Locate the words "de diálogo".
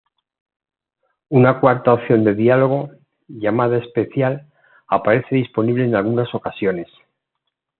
2.23-2.89